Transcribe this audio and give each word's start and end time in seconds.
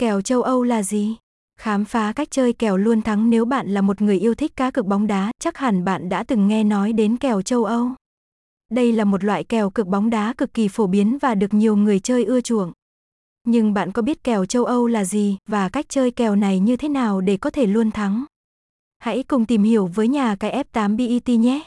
Kèo 0.00 0.20
châu 0.20 0.42
Âu 0.42 0.62
là 0.62 0.82
gì? 0.82 1.16
Khám 1.58 1.84
phá 1.84 2.12
cách 2.12 2.28
chơi 2.30 2.52
kèo 2.52 2.76
luôn 2.76 3.02
thắng 3.02 3.30
nếu 3.30 3.44
bạn 3.44 3.68
là 3.68 3.80
một 3.80 4.02
người 4.02 4.18
yêu 4.18 4.34
thích 4.34 4.56
cá 4.56 4.70
cược 4.70 4.86
bóng 4.86 5.06
đá, 5.06 5.32
chắc 5.38 5.58
hẳn 5.58 5.84
bạn 5.84 6.08
đã 6.08 6.22
từng 6.22 6.48
nghe 6.48 6.64
nói 6.64 6.92
đến 6.92 7.16
kèo 7.16 7.42
châu 7.42 7.64
Âu. 7.64 7.90
Đây 8.70 8.92
là 8.92 9.04
một 9.04 9.24
loại 9.24 9.44
kèo 9.44 9.70
cược 9.70 9.86
bóng 9.86 10.10
đá 10.10 10.34
cực 10.38 10.54
kỳ 10.54 10.68
phổ 10.68 10.86
biến 10.86 11.18
và 11.18 11.34
được 11.34 11.54
nhiều 11.54 11.76
người 11.76 12.00
chơi 12.00 12.24
ưa 12.24 12.40
chuộng. 12.40 12.72
Nhưng 13.44 13.74
bạn 13.74 13.92
có 13.92 14.02
biết 14.02 14.24
kèo 14.24 14.46
châu 14.46 14.64
Âu 14.64 14.86
là 14.86 15.04
gì 15.04 15.36
và 15.48 15.68
cách 15.68 15.86
chơi 15.88 16.10
kèo 16.10 16.36
này 16.36 16.58
như 16.60 16.76
thế 16.76 16.88
nào 16.88 17.20
để 17.20 17.36
có 17.36 17.50
thể 17.50 17.66
luôn 17.66 17.90
thắng? 17.90 18.24
Hãy 18.98 19.22
cùng 19.22 19.46
tìm 19.46 19.62
hiểu 19.62 19.86
với 19.86 20.08
nhà 20.08 20.36
cái 20.40 20.64
F8 20.72 20.96
BET 20.96 21.28
nhé. 21.28 21.62